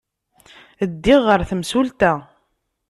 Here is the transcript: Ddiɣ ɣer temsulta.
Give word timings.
Ddiɣ 0.91 1.19
ɣer 1.27 1.41
temsulta. 1.49 2.13